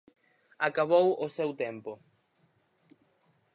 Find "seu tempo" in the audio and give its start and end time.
1.37-1.91